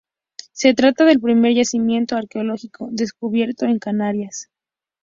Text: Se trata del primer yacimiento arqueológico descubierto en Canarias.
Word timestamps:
Se 0.51 0.73
trata 0.73 1.05
del 1.05 1.19
primer 1.21 1.53
yacimiento 1.53 2.15
arqueológico 2.15 2.89
descubierto 2.91 3.65
en 3.67 3.77
Canarias. 3.77 4.49